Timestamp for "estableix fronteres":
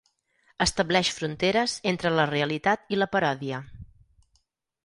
0.65-1.77